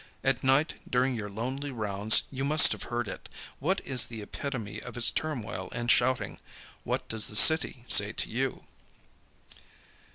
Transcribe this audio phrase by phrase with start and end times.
[0.23, 3.29] At night during your lonely rounds you must have heard it.
[3.59, 6.39] What is the epitome of its turmoil and shouting?
[6.83, 8.63] What does the city say to you?"